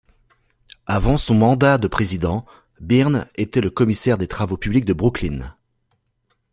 Avant 0.87 1.15
son 1.15 1.35
mandat 1.35 1.77
de 1.77 1.87
Président, 1.87 2.43
Byrne 2.79 3.27
était 3.35 3.61
le 3.61 3.69
Commissaire 3.69 4.17
des 4.17 4.27
travaux 4.27 4.57
publics 4.57 4.83
de 4.85 4.93
Brooklyn. 4.93 5.53